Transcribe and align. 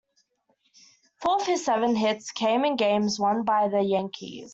Four 1.21 1.41
of 1.41 1.45
his 1.45 1.63
seven 1.63 1.95
hits 1.95 2.31
came 2.31 2.65
in 2.65 2.75
games 2.75 3.19
won 3.19 3.43
by 3.43 3.67
the 3.67 3.83
Yankees. 3.83 4.49